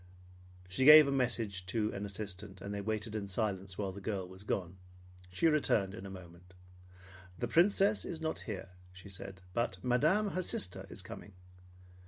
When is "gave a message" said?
0.83-1.67